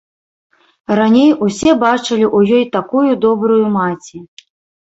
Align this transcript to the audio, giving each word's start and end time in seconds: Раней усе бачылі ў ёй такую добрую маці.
Раней 0.99 1.29
усе 1.47 1.75
бачылі 1.83 2.25
ў 2.37 2.57
ёй 2.61 2.65
такую 2.79 3.05
добрую 3.27 3.61
маці. 3.77 4.17